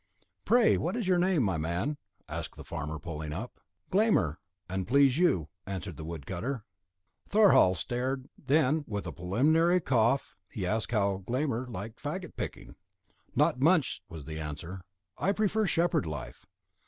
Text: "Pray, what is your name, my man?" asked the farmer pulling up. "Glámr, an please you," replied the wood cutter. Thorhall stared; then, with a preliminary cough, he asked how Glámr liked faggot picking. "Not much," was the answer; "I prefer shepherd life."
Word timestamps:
"Pray, 0.45 0.77
what 0.79 0.95
is 0.95 1.07
your 1.07 1.19
name, 1.19 1.43
my 1.43 1.57
man?" 1.59 1.95
asked 2.27 2.55
the 2.57 2.63
farmer 2.63 2.97
pulling 2.97 3.31
up. 3.31 3.59
"Glámr, 3.91 4.37
an 4.67 4.83
please 4.85 5.19
you," 5.19 5.47
replied 5.67 5.95
the 5.95 6.03
wood 6.03 6.25
cutter. 6.25 6.65
Thorhall 7.29 7.75
stared; 7.75 8.27
then, 8.35 8.83
with 8.87 9.05
a 9.05 9.11
preliminary 9.11 9.79
cough, 9.79 10.35
he 10.49 10.65
asked 10.65 10.89
how 10.89 11.23
Glámr 11.27 11.69
liked 11.71 12.01
faggot 12.01 12.35
picking. 12.35 12.73
"Not 13.35 13.59
much," 13.59 14.01
was 14.09 14.25
the 14.25 14.39
answer; 14.39 14.81
"I 15.19 15.33
prefer 15.33 15.67
shepherd 15.67 16.07
life." 16.07 16.47